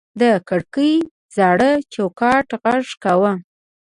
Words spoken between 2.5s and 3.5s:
غږ کاوه.